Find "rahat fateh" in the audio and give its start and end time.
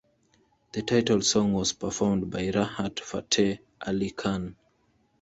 2.49-3.59